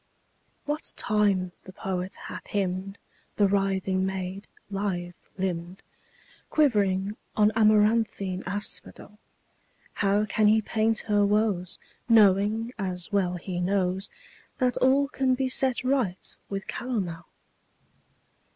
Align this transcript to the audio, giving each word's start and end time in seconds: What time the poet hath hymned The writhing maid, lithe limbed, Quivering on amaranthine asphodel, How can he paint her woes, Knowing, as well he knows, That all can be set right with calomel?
What 0.65 0.93
time 0.95 1.51
the 1.65 1.71
poet 1.71 2.15
hath 2.25 2.47
hymned 2.47 2.97
The 3.35 3.47
writhing 3.47 4.03
maid, 4.03 4.47
lithe 4.71 5.13
limbed, 5.37 5.83
Quivering 6.49 7.15
on 7.35 7.51
amaranthine 7.55 8.41
asphodel, 8.47 9.19
How 9.93 10.25
can 10.25 10.47
he 10.47 10.59
paint 10.59 11.01
her 11.01 11.23
woes, 11.23 11.77
Knowing, 12.09 12.73
as 12.79 13.11
well 13.11 13.35
he 13.35 13.61
knows, 13.61 14.09
That 14.57 14.75
all 14.77 15.07
can 15.07 15.35
be 15.35 15.47
set 15.49 15.83
right 15.83 16.35
with 16.49 16.65
calomel? 16.65 17.25